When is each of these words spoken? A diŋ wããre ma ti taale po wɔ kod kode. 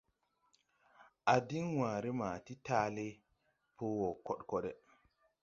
A 1.33 1.35
diŋ 1.47 1.65
wããre 1.77 2.09
ma 2.19 2.29
ti 2.45 2.53
taale 2.65 3.05
po 3.77 3.85
wɔ 3.99 4.09
kod 4.25 4.39
kode. 4.49 4.71